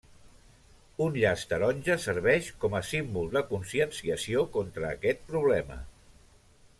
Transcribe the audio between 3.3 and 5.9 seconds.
de conscienciació contra aquest problema.